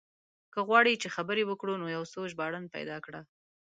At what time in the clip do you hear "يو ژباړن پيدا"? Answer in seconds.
1.95-2.97